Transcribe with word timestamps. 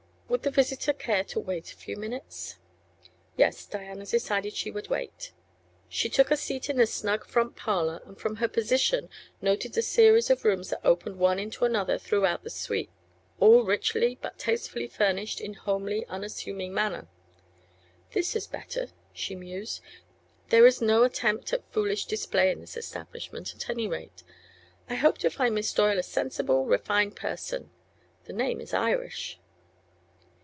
Would 0.31 0.43
the 0.43 0.49
visitor 0.51 0.93
care 0.93 1.25
to 1.25 1.41
wait 1.41 1.73
a 1.73 1.75
few 1.75 1.97
minutes? 1.97 2.55
Yes; 3.35 3.65
Diana 3.65 4.05
decided 4.05 4.53
she 4.53 4.71
would 4.71 4.87
wait. 4.89 5.33
She 5.89 6.07
took 6.07 6.31
a 6.31 6.37
seat 6.37 6.69
in 6.69 6.77
the 6.77 6.87
snug 6.87 7.25
front 7.25 7.57
parlor 7.57 8.01
and 8.05 8.17
from 8.17 8.37
her 8.37 8.47
position 8.47 9.09
noted 9.41 9.73
the 9.73 9.81
series 9.81 10.29
of 10.29 10.45
rooms 10.45 10.69
that 10.69 10.85
opened 10.87 11.19
one 11.19 11.37
into 11.37 11.65
another 11.65 11.97
throughout 11.97 12.43
the 12.45 12.49
suite, 12.49 12.89
all 13.41 13.63
richly 13.65 14.17
but 14.21 14.37
tastefully 14.39 14.87
furnished 14.87 15.41
in 15.41 15.53
homely, 15.53 16.05
unassuming 16.05 16.73
manner. 16.73 17.09
"This 18.13 18.33
is 18.33 18.47
better," 18.47 18.87
she 19.11 19.35
mused. 19.35 19.81
"There 20.47 20.65
is 20.65 20.81
no 20.81 21.03
attempt 21.03 21.51
at 21.51 21.69
foolish 21.73 22.05
display 22.05 22.51
in 22.51 22.61
this 22.61 22.77
establishment, 22.77 23.53
at 23.53 23.69
any 23.69 23.85
rate. 23.85 24.23
I 24.89 24.95
hope 24.95 25.17
to 25.19 25.29
find 25.29 25.55
Miss 25.55 25.73
Doyle 25.73 25.99
a 25.99 26.03
sensible, 26.03 26.67
refined 26.67 27.17
person. 27.17 27.69
The 28.23 28.33
name 28.33 28.61
is 28.61 28.73
Irish." 28.73 29.37